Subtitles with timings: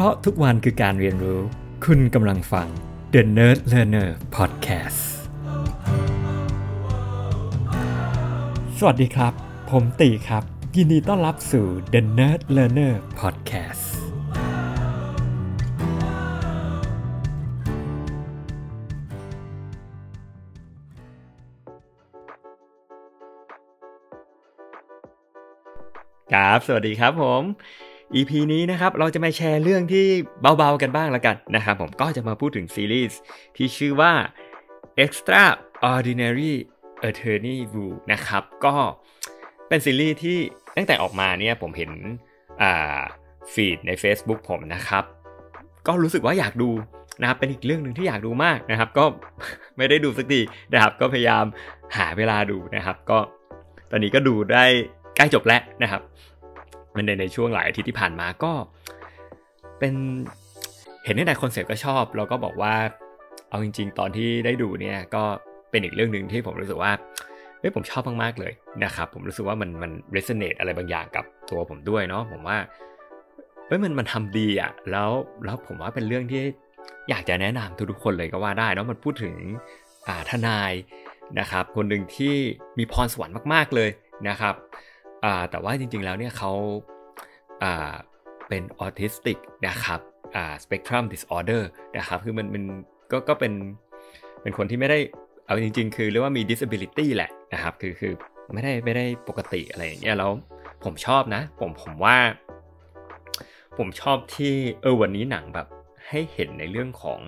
[0.00, 1.40] ราะทุกวันคือการเรียนรู้
[1.84, 2.68] คุณกำลังฟัง
[3.14, 5.02] The Nerd Learner Podcast
[8.78, 9.32] สวัสดีครับ
[9.70, 10.42] ผมตีครับ
[10.76, 13.84] ยินดีต้อนรับสู่ The Nerd Learner Podcast
[26.32, 27.42] ครับ สวัสดีครับผม
[28.14, 30.06] EP นี้นะครับเราจะมาแชร์เรื่องที่
[30.40, 33.18] เบาๆกันบ้างล้วกันนะครับผมก็จะมาพูดถึงซีรีส์
[33.56, 34.12] ที่ชื่อว่า
[35.04, 36.52] Extraordinary
[37.08, 38.74] Attorney Woo นะครับ ก็
[39.68, 40.38] เป็นซีรีส์ที่
[40.76, 41.90] ตั้งแต่ออกมาเนี่ยผมเห็น
[42.62, 43.00] อ่า
[43.52, 45.04] ฟีดใน Facebook ผมนะครับ
[45.86, 46.70] ก็รู้สึกว่าอยากดู
[47.20, 49.04] นะครับเป็นอีกเรื่องหนึ่งที่อยากดูมากนะครับ ก็
[49.76, 50.40] ไม่ได้ดูสักที
[50.72, 51.44] นะครับ ก็พยายาม
[51.96, 53.18] หาเวลาดูนะครับ ก็
[53.90, 54.64] ตอนนี้ก็ดูได้
[55.16, 56.02] ใกล้จบแล้วนะครับ
[57.06, 58.52] ในในช่วงหลายอาทิตย์ที่ผ่านมาก็
[59.78, 59.94] เป็น
[61.04, 62.74] เห็นในแต่คอนเซ็ปต์ก็ชอบ แล้วก็บอกว่า
[63.48, 65.22] เอาจริง ๆ ตอนที่ได้ดูเนี่ยก็
[65.70, 66.92] เป็นอีกเรื่องหนึ่งที่ผมรู้สึกว่า
[67.60, 68.52] เฮ้ยผมชอบมากๆเลย
[68.84, 72.58] นะครับ ผมรู้สึกว่ามันมัน resonate อะไรบางอย่างกับตัวผมด้วยเนาะผมว่า
[73.66, 75.10] เฮ้ยมันมันทำดีอะ่ะแล้ว
[75.44, 76.42] แล้วผมว่าเป็นเรื่องที่
[77.10, 79.34] อยากจะแนะนำทุกๆคนเลยก็ว่าได้เนาะมันพูดถึง
[80.06, 80.72] อ่าทนาย
[81.40, 82.34] นะครับ คนหนึ่งที่
[82.78, 83.90] มีพรสวรรค์มากๆเลย
[84.28, 84.54] นะครับ
[85.24, 86.52] อ่าแต่ว่าจริงๆแล้วเนี่ยเขา
[87.62, 87.94] อ่า
[88.48, 90.00] เป็นออทิสติกนะครับ
[90.36, 92.64] อ่าสเปกตรัมดิสออเดอร์นะครับคือมันมัน
[93.12, 93.52] ก็ก็เป็น
[94.42, 94.98] เป็นคนที่ไม่ได้
[95.46, 98.12] เอาจริง ๆ คือเรียกว่ามี disability แหละนะครับคือคือ
[98.52, 100.30] ไม่ได้ไม่ได้ปกติอะไรอย่างเงี้ยแล้ว
[100.84, 102.16] ผมชอบนะ ผมผมว่า
[103.78, 105.66] ผมชอบที่เออวันนี้หนังแบบ
[106.08, 107.20] ให้เห็นในเรื่องของ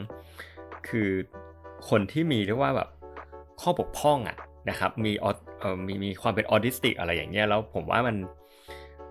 [0.89, 1.09] คือ
[1.89, 2.89] คนที่มีเรียกว่าแบบ
[3.61, 4.37] ข้อบกพร่องอะ
[4.71, 5.25] นะครับมีอ
[5.75, 8.17] อมีมีความเป็นออทิสติกอะไรอย่างเงี้ยแล้วผมว่ามัน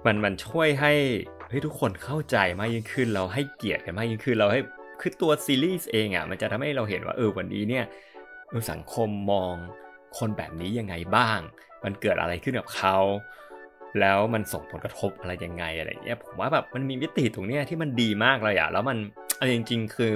[0.05, 0.93] มันมันช่วยให้
[1.47, 4.59] เฮ้ยทุกคนเข้าใจมากยิ่งขึ้น เราให้เกียรติกันมากยิ่งขึ้นเราให้
[5.01, 7.85] คือตัวซีรีส์เองอะมันจะทำให้เราเห็นว่าเออวันนี้เนี่ย
[8.71, 9.53] สังคมมอง
[10.17, 11.39] คนแบบนี้ยังไงบ้าง
[11.83, 12.97] มันเกิดอะไรขึ้นกับเขา
[13.99, 18.97] แล้วมันส่งผลกระทบอะไรยังไงอะไรเงี้ยผมว่าแบบมันมีมิติตรงเนี้ยที่มันดีมากเลยอะแล้วมัน
[19.35, 20.11] เอาจริง ๆ คือ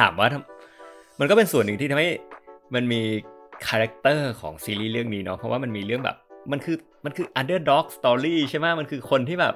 [0.00, 0.28] ถามว่า
[1.20, 2.10] มันก็เป็นส่วนหนึ่งที่ทำให้
[2.74, 3.00] มันมี
[3.68, 6.16] character ของซีรีส์เรื่องนี้เนาะเพราะว่ามันมีเรื่องแบบ
[6.52, 9.54] มันคือมันคือ underdog story ใช่ไหมมันคือคนที่แบบ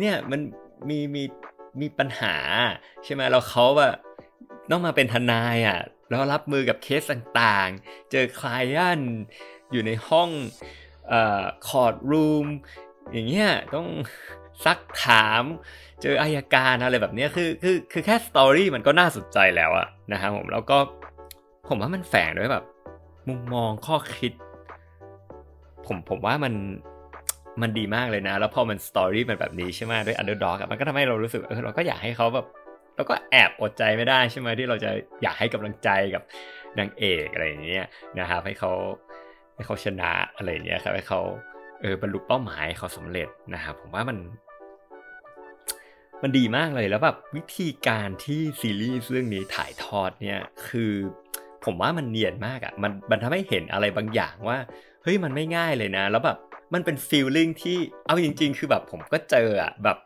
[0.00, 0.40] เนี่ยมัน
[0.88, 1.22] มีมี
[1.80, 2.34] มีปัญหา
[3.04, 3.94] ใช่ไหมแล้วเขาแบบ
[4.70, 9.00] ต้องมาเป็นทนายอะ แล้วรับมือกับเคสต่างๆ เจอ client
[9.72, 10.30] อยู่ในห้อง
[11.08, 12.46] เอ่อ courtroom
[13.12, 13.88] อย่างเงี้ยต้อง
[14.64, 15.42] ซักถาม
[16.02, 20.78] เจออัยการอะไรแบบนี้คือคือคือแค่ story มันก็น่าสนใจแล้วอะนะครับผมแล้วก็
[21.68, 22.64] ผมว่ามันแฝงด้วยแบบ
[23.28, 24.32] มุมมองข้อคิด
[25.88, 26.54] ผมผมว่ามัน
[27.62, 32.46] มันดีมากเลยนะ แล้วพอมัน story มันแบบนี้ใช่ไหมด้วย underdog มันก็ทำให้เรารู้สึกเออเราก็อยากให้เขาแบบ
[32.96, 34.90] เราก็แอบอดใจไม่ได้ใช่ไหมที่เราจะ
[35.22, 36.22] อยากให้กำลังใจกับ
[36.78, 37.86] นางเอกอะไรอย่างเงี้ย
[38.18, 38.72] นะครับให้เขา
[39.54, 41.20] ให้เขาชนะอะไรอย่างเงี้ยครับให้เขา
[41.80, 44.18] เออบรรลุเป้าหมายเขาสำเร็จนะครับผมว่ามัน
[46.22, 50.92] มันดีมากเลยแล้วแบบวิธีการที่ซีรีส์เรื่องนี้ถ่ายทอดเนี่ยคือ
[51.64, 54.58] ผมว่ามันเนียนมากอะ่ะมันมันทำให้เห็นอะไรบางอย่างว่า
[55.02, 56.36] เฮ้ยมันไม่ง่ายเลยนะ แล้วแบบ
[56.74, 57.76] มันเป็นฟีลลิ่งที่
[58.06, 59.96] เอาจริง ๆ คือแบบผมก็เจออะแบบ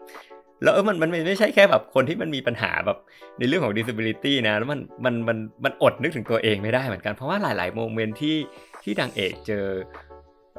[0.63, 2.99] แล้วมันมันไม่ใช่แค่แบบคนที่มันมีปัญหาแบบ
[3.39, 8.37] ในเรื่องของ disability นะ แล้วมันมันมันมันอดนึกถึงตัวเองไม่ได้เหมือนกัน เพราะว่าหลาย ๆ โมเมนต์ที่
[8.83, 9.67] ที่ดังเอกเจอ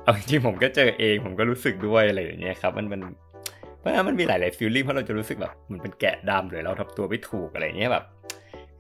[0.04, 3.02] เอาจริงผมก็เจอเอง ผมก็รู้สึกด้วยอะไรอย่างเงี้ยครับ มันมัน
[3.80, 8.06] เพราะมันมีหลาย ๆ ฟีลลิ่งเพราะเราจะรู้สึกแบบมันเป็นแกะดำหรือเราทำตัวไม่ถูกอะไรเงี้ยแบบ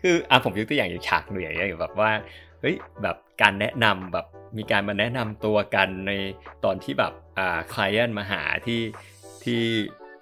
[0.01, 2.11] คืออะผมยกตัวอย่างอย่างฉากหนึ่งอย่างเงี้ยแบบว่า
[2.61, 4.25] เฮ้ยแบบ การแนะนำแบบ
[4.57, 6.11] มีการมาแนะนำตัวกันใน
[6.63, 8.81] ตอนที่แบบอ่าคลเอนมาหาที่
[9.43, 9.61] ที่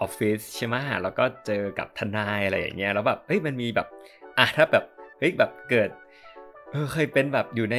[0.01, 3.87] ออฟฟิศใช่ไหมแล้วก็เจอกับทนายอะไรอย่างเงี้ยแล้วแบบเฮ้ยมันมีแบบ
[4.37, 4.83] อะถ้าแบบ
[5.19, 5.89] เฮ้ยแบบเกิด
[6.71, 7.77] เเคยเป็นแบบอยู่ใน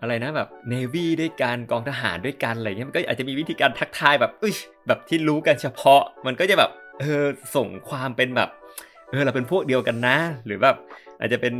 [0.00, 4.54] อะไรนะแบบเนวีด้วยกันกองทหารด้วยกันอะไรเงี้ยมันก็อาจจะมีวิธีการทักทายแบบอุ้ย
[4.86, 6.70] แบบที่รู้กันเฉพาะ มันก็จะแบบ
[7.00, 7.22] เออ
[7.56, 8.48] ส่งความเป็นแบบ
[9.10, 10.16] เออเราเป็นพวกเดียวกันนะ
[10.46, 10.76] หรือแบบ
[11.18, 11.54] อาจจะเป็น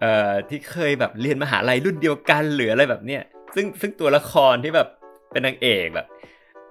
[0.00, 3.22] เอ่อที่เคยแบบเรียนมหาลัยรุ่นเดียวกันหรืออะไรแบบเนี้ย
[3.54, 4.88] ซึ่งซึ่งตัวละครที่แบบ
[5.32, 6.06] เป็นนางเอกแบบ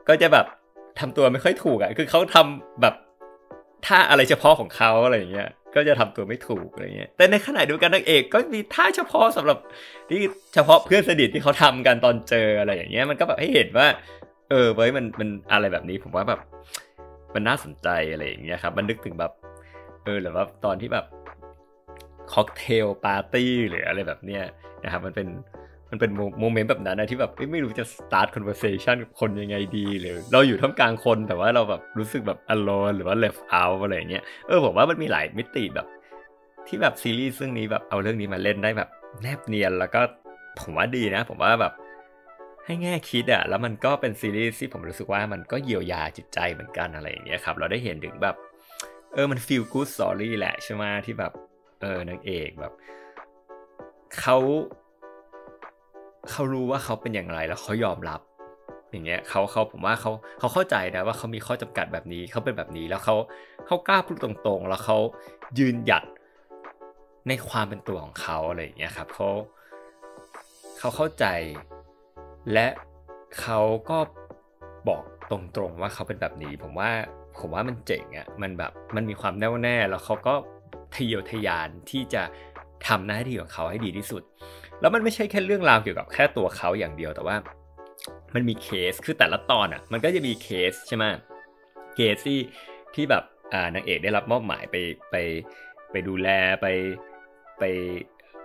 [0.08, 0.46] ก็จะแบบ
[1.00, 2.96] ทำตัวไม่ค่อยถูกอะคือเขาทำแบบ
[3.86, 9.58] ท่าอะไรเฉพาะของเขาอะไรอย่างเงี้ยก็จะทำตัวไม่ถูกอะไรเงี้ยแต่ในขณะเดียวกันนางเอกก็มีท่าเฉพาะสำหรับ
[10.10, 10.22] ที่
[10.54, 13.88] เฉพาะเพื่อนสนิทที่เขาทำกันตอนเจออะไรอย่างเงี้ยมันก็แบบให้เห็นว่า
[14.50, 16.40] เออเว้ยมันมันอะไรแบบนี้ผมว่าแบบ
[17.36, 19.32] มันน่าสนใจอะไรอย่างเงี้ยครับ มันนึกถึงแบบ
[20.04, 21.06] เออหรือว่าตอนที่แบบ
[22.34, 24.44] cocktail party หรืออะไรแบบเนี้ย
[24.84, 25.28] นะครับมันเป็น
[25.92, 35.88] มันเป็น moment แบบนั้นนะที่แบบไม่รู้จะ start conversation กับคนยังไงดีหรือเราอยู่ท่ามกลางคนแต่ว่าเราแบบรู้สึกแบบ alone หรือว่า left out อะไรเงี้ยเออผมว่ามันมีหลายมิติแบบ
[36.68, 38.90] ที่แบบซีรีส์เรื่องนี้แบบเอาเรื่องนี้มาเล่นได้แบบ
[39.22, 40.02] แนบเนียนแล้วก็
[40.60, 41.74] ผมว่าดีนะ ผมว่าแบบ
[42.66, 48.36] ให้แง่คิดอะแล้วมันก็เป็นซีรีส์ที่ผมรู้สึกว่ามันก็เยียวยาจิตใจเหมือนกันอะไรอย่างเงี้ยครับ เราได้เห็นถึงแบบ
[49.14, 51.32] เออมัน feel good story แหละใช่ไหมที่แบบ
[51.82, 52.74] เออนางเอกแบบ
[54.20, 54.38] เขา
[56.32, 58.22] เขารู้ว่าเขาเป็นอย่างไรแล้วเขายอมรับ
[58.92, 63.16] อย่างเงี้ยเขาเขาผมว่าเขาเขาเข้าใจนะว่าเขามีข้อจำกัดแบบนี้เขาเป็นแบบนี้แล้วเขา
[63.68, 64.98] เขากล้าพูดตรงๆ แล้วเขา
[65.60, 66.04] ยืนหยัด
[67.28, 69.30] ในความเป็นตัวของเขาอะไรอย่างเงี้ยครับเขา
[70.80, 71.26] เขาเข้าใจ
[72.54, 72.68] และ
[73.42, 73.60] เขา
[73.90, 73.98] ก็
[74.88, 76.92] บอกตรงๆว่าเขาเป็นแบบนี้ ผมว่า
[77.40, 80.34] ผมว่ามันเจ๋งอะ่ะมันแบบมันมีความแน่วแน่แล้วเขาก็
[80.96, 82.24] ทะเยอทะยานที่จะ
[82.88, 84.22] ทำหน้าที่ของเขาให้ดีที่สุด
[84.82, 87.36] แล้วมันไม่ใช่แค่เรื่องราวเกี่ยวกับแค่ตัวเขาอย่างเดียวแต่ว่า
[88.36, 91.06] มันมีเคสคือแต่ละตอนอะ มันก็จะมีเคสใช่ไหม
[91.96, 92.40] เคสที่
[92.96, 93.24] ที่แบบ
[93.54, 94.76] อ่านางเอกได้รับมอบหมายไป
[95.12, 95.16] ไป
[95.92, 96.30] ไปดูแล
[96.62, 96.68] ไป
[97.60, 97.64] ไป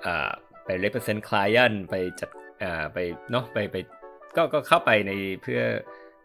[0.04, 0.30] อ่า
[0.64, 2.30] ไป represent client ไปจัด
[2.62, 2.98] อ่าไป
[3.30, 3.76] เนาะไปไป
[4.36, 5.12] ก็ก็เข้าไปใน
[5.42, 5.60] เพื่อ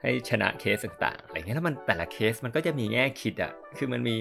[0.02, 4.18] ให้ชนะเคสต่างๆอะไรเงี้ยแล้วมันแต่ละเคสมันก็จะมีแง่คิดอะคือมันมี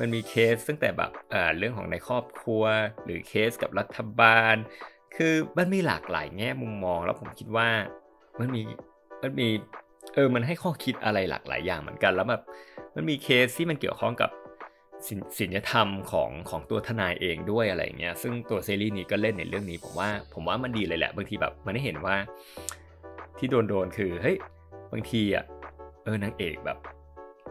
[0.00, 1.10] มันมีเคสตั้งแต่แบบ
[1.58, 2.64] เรื่องของในครอบครัว
[3.04, 4.54] หรือเคสกับรัฐบาล
[5.16, 7.68] คือมันมีหลากหลายแง่มุมมอง แล้วผมคิดว่า
[8.40, 8.62] มันมี
[9.22, 9.48] มันมี
[10.14, 12.42] เออมันให้ข้อคิดอะไรหลากหลายอย่างเหมือนกัน แล้วแบบ
[12.94, 14.30] มันมีเคสที่มันเกี่ยวข้องกับ
[15.38, 22.16] ศีลธรรมของของตัวทนายเองด้วยอะไรเงี้ย ซึ่งตัวซีรีส์นี้ก็เล่นในเรื่องนี้ผมว่าผมว่ามันดีเลยแหละบางทีแบบมันได้เห็นว่า
[23.38, 24.36] ที่โดนโดนคือเฮ้ย
[24.92, 25.44] บางทีอะ
[26.04, 26.78] เออนางเอกแบบ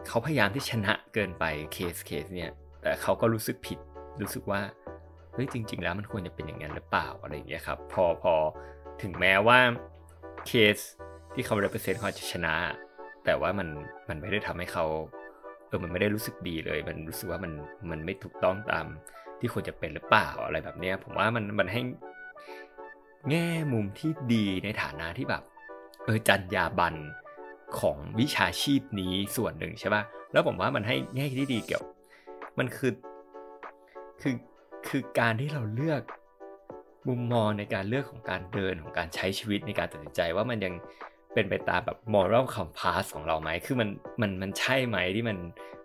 [0.08, 2.50] เขาพยายามที่ชนะเกินไปเคสเคสเนี่ย
[2.82, 3.78] แต่เขาก็รู้สึกผิด
[4.20, 4.60] รู้สึกว่า
[5.32, 8.34] เฮ้ยจริง ๆ แล้วมันควรจะเป็นอย่างนั้นหรือเปล่าอะไรอย่างเงี้ยครับพอพอ
[9.02, 9.58] ถึงแม้ว่า
[10.46, 10.76] เคส
[11.34, 12.54] ที่เขา represent เขาจะชนะ
[13.24, 13.68] แต่ว่ามัน
[14.08, 14.84] มันไม่ได้ทำให้เขา
[15.68, 17.52] เออมันไม่ได้รู้สึกดีเลย มันรู้สึกว่ามัน
[17.90, 18.86] มันไม่ถูกต้องตาม
[19.38, 21.80] ที่ควรจะเป็นหรือเปล่าอะไรแบบเนี้ยผมว่ามันมันให้
[23.30, 25.42] แง่มุมที่ดีในฐานะที่แบบ
[26.04, 26.94] เออจัญญาบัน
[27.80, 31.84] ของวิชาชีพนี้ส่วนหนึ่งใช่ป่ะ แล้วผมว่ามันให้แง่ที่ดีเกี่ยว
[32.58, 32.92] มันคือ
[34.20, 34.34] คือ
[34.88, 36.02] คือการที่เราเลือก
[37.08, 40.74] มุมมองในการเลือกของการเดินของการใช้ชีวิตในการตัดสินใจว่ามันยัง
[41.34, 43.88] เป็นไปตามแบบ moral compass ของเราไหม คือมัน
[44.20, 45.38] มันมันใช่ไหมที่มัน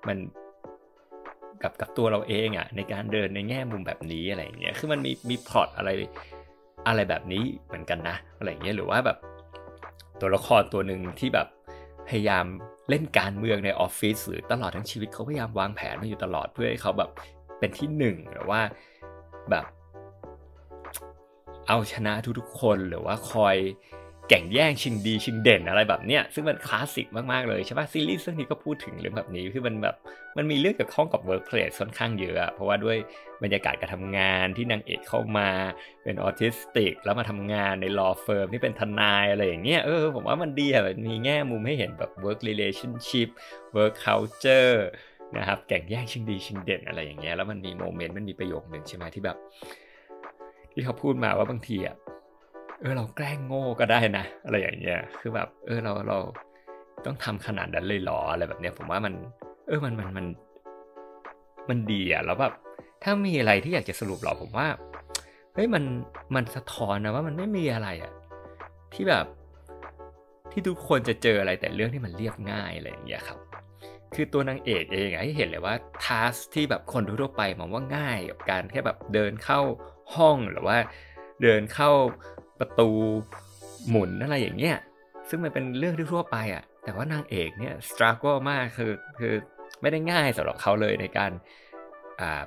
[0.08, 0.18] มัน
[1.62, 5.90] กับกับตัวเราเองอะในการเดินในแง่มุมแบบนี้อะไรอย่างเงี้ย คือมันมีมีพล็อตอะไร
[6.88, 9.18] อะไรแบบนี้เหมือนกันนะอะไรอย่างเงี้ย หรือว่าแบบ
[10.22, 11.48] ตัวละครตัวหนึ่งที่แบบ
[12.08, 12.46] พยายาม
[12.90, 17.10] เล่นการเมืองในออฟฟิศหรือตลอดทั้งชีวิตเขาพยายามวางแผนมาอยู่ตลอดเพื่อให้เขาแบบ
[17.60, 18.62] เป็นที่หนึ่งหรือว่า
[19.50, 19.66] แบบ
[21.68, 23.58] เอาชนะทุกๆคนหรือว่าคอย
[24.30, 29.96] แข่งแย่งชิงดีชิงเด่นอะไรแบบเนี้ยซึ่งมันคลาสสิกมากๆเลยใช่ปะซีรีส์เรื่องนี้ก็พูดถึงเรื่องแบบนี้คือมันแบบ
[30.38, 32.98] มันมีเรื่องเกี่ยวข้องกับ workplace ค่อนข้างเยอะเพราะว่าด้วย
[33.44, 35.50] บรรยากาศการทำงานที่นางเอกเข้ามา
[36.04, 43.30] เป็นออทิสติก แล้วมาทำงานใน law firm ที่เป็นทนายอะไรอย่างเงี้ยเออผมว่ามันดีอะมีแง่มุมให้เห็นแบบ work relationship
[43.76, 44.78] work culture
[45.38, 49.38] นะครับแข่งแย่งชิงดีชิงเด่นอะไรอย่างเงี้ยแล้วมันมีโมเมนต์มันมีประโยคหนึ่งใช่ไหมที่แบบ
[50.74, 51.96] ที่เขาพูดมาว่าบางทีอะ
[52.84, 56.18] เออเราแกล้งโง่ก็ได้นะ อะไรอย่างเงี้ยคือแบบ เออเราเรา
[57.06, 59.14] ต้องทำขนาดนั้นเลยหรออะไรแบบเนี้ยผมว่ามัน
[59.68, 60.26] เออมันมันมัน
[61.70, 62.54] มันดีอะแล้วแบบ
[63.04, 64.68] ถ้ามีอะไรที่อยากจะสรุปหรอผมว่า
[65.54, 65.84] เฮ้ยมัน
[66.36, 68.14] มันสะท้อนนะว่ามันไม่มีอะไรอะ
[68.94, 69.26] ที่แบบ
[70.52, 73.40] ที่ทุกคนจะเจออะไรแต่เรื่องที่มันเรียบง่ายอะไรอย่างเงี้ยครับ
[74.16, 79.60] คือตัวนางเอกเองอะให้เห็นเลยว่าทัสที่แบบคนทั่วไปมองว่าง่ายกับการแค่แบบเดินเข้า
[80.16, 80.78] ห้องหรือว่า
[81.44, 81.92] เดินเข้า
[82.60, 82.90] ประตู
[83.90, 84.78] หมุนอะไรอย่างเงี้ย
[85.30, 89.34] ซึ่งมันเป็นเรื่องที่ทั่วไปอะ่ะ แต่ว่านางเอกเนี่ยสตรัคเกิลมากคือคือ
[89.82, 91.32] ไม่ได้ง่ายสำหรับเขาเลยในการ
[92.22, 92.42] อ่า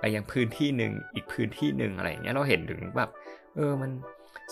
[0.00, 3.10] ไปยังพื้นที่หนึ่งอีกพื้นที่หนึ่งอะไรอย่างเงี้ยเราเห็นถึงแบบ
[3.56, 3.90] เออมัน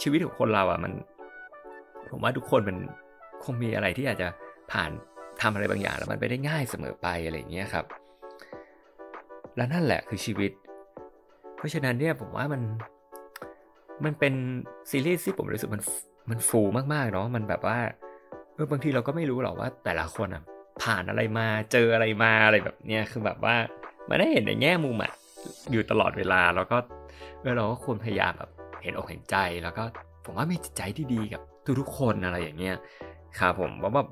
[0.02, 0.92] ชีวิตของคนเราอะมัน
[2.10, 2.76] ผมว่าทุกคนมัน
[3.44, 4.28] คงมีอะไรที่อาจจะ
[4.72, 4.90] ผ่าน
[5.42, 7.84] ทำอะไรบางอย่างแล้วมันไม่ได้ง่ายเสมอไปอะไรอย่างเงี้ยครับ
[9.56, 10.50] และนั่นแหละคือชีวิต
[11.56, 12.62] เพราะฉะนั้นเนี่ยผมว่ามัน
[14.04, 14.34] มันเป็น
[14.90, 15.82] ซีรีส์ที่ผมรู้สึกมัน
[16.30, 17.78] มันฟูมากๆเนาะมันแบบว่า
[18.54, 20.42] เออบางทีเราก็ไม่รู้หรอกว่าแต่ละคนอะ
[20.82, 23.56] ผ่านอะไรมาเจออะไรมาอะไรแบบเนี้ยคือแบบว่า
[24.08, 25.12] มันได้เห็นในแง่มุมอะ
[25.72, 26.76] อยู่ตลอดเวลาแล้วก็
[27.40, 28.50] เออเราก็ควรพยายามแบบ
[28.82, 29.84] เห็นอกเห็นใจแล้วก็
[30.24, 31.42] ผมว่ามีจิตใจที่ดีกับ
[31.80, 32.76] ทุกๆคนอะไรอย่างเงี้ย
[33.38, 34.08] ครับผมว่าแบบ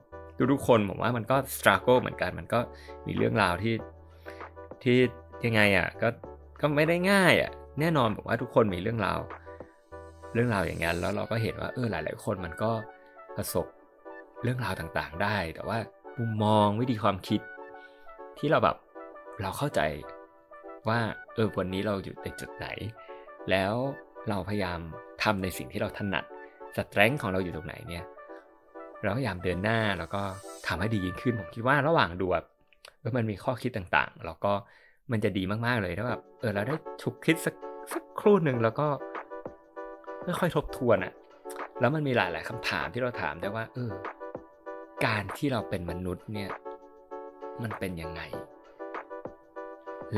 [0.53, 2.61] ทุกๆคนผมว่ามันก็สครัลเกิลเหมือนกันมันก็
[3.07, 3.75] มีเรื่องราวที่
[4.83, 4.99] ที่
[5.45, 6.09] ยังไงอะก็
[6.61, 9.19] ก็ไม่ได้ง่ายอะแน่นอนผมว่าทุกคนมีเรื่องราว
[10.33, 12.71] เรื่องราวอย่างนั้นแล้วเราก็เห็นว่าเออหลาย ๆ คนมันก็
[13.37, 13.67] ประสบ
[14.43, 15.79] เรื่องราวต่างๆ ได้ แต่ว่า
[16.19, 17.41] มุมมองวิธีความคิด
[18.39, 18.77] ที่เราแบบ
[19.43, 19.81] เราเข้าใจ
[20.89, 20.99] ว่า
[21.35, 22.67] เออวันนี้เราอยู่ในจุดไหน
[23.51, 23.75] แล้ว
[24.29, 24.81] เราพยายาม
[25.23, 26.25] ทำในสิ่งที่เราถนัด
[26.77, 28.05] สตรงของเราอยู่ตรงไหนเนี่ย
[29.03, 30.23] เราพยายามเดินหน้าแล้วก็
[30.67, 32.47] ทำให้ดียิ่งขึ้นผมคิดว่าระหว่างดูแบบ
[33.01, 34.53] เออมันมีข้อคิดต่างๆ แล้วก็
[35.13, 37.55] มันจะดีมากๆเลยถ้าแบบเออเราได้ชุกคิดสัก
[37.93, 38.87] สักครู่หนึ่งแล้วก็
[40.41, 41.13] ค่อยๆทบทวนอะ
[41.81, 43.93] แล้วมันมีหลาย ๆคำถามที่เราถามได้ว่า เออ
[45.07, 46.51] การที่เราเป็นมนุษย์เนี่ย
[47.63, 48.21] มันเป็นยังไง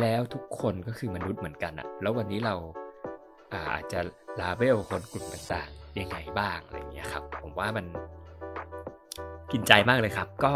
[0.00, 2.54] แล้วทุกคนก็คือมนุษย์เหมือนกันอะแล้ววันนี้เรา
[3.54, 4.00] อาจจะ
[4.40, 7.86] ลาเบลคนกลุ่มต่างๆยังไงบ้างอะไรเงี้ยครับ ผมว่ามัน
[9.52, 10.52] กินใจมากเลยครับ ก็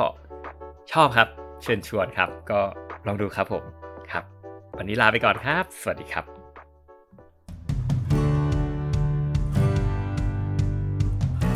[0.93, 1.29] ชอบครับ
[1.63, 2.61] เชิญชวนครับ ก็
[3.07, 3.65] ลองดูครับผม
[4.13, 4.25] ครับ
[4.79, 6.34] วันนี้ลาไปก่อนครับ สวัสดีครับ